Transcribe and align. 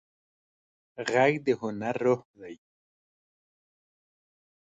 غږ 1.09 1.33
د 1.45 1.47
هنر 1.59 1.95
روح 2.05 2.21
دی 2.39 2.55